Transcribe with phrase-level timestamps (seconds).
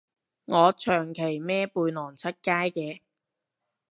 [0.45, 3.01] 我長期孭背囊出街嘅